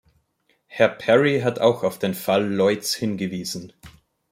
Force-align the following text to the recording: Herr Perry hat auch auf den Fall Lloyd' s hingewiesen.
Herr 0.65 0.89
Perry 0.89 1.41
hat 1.41 1.59
auch 1.61 1.83
auf 1.83 1.99
den 1.99 2.15
Fall 2.15 2.43
Lloyd' 2.43 2.79
s 2.79 2.95
hingewiesen. 2.95 3.71